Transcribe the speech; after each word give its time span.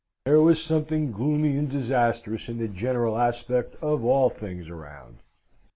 There 0.25 0.41
was 0.41 0.59
something 0.59 1.11
gloomy 1.11 1.55
and 1.57 1.69
disastrous 1.69 2.49
in 2.49 2.57
the 2.57 2.67
general 2.67 3.19
aspect 3.19 3.75
of 3.83 4.03
all 4.03 4.31
things 4.31 4.67
around. 4.67 5.19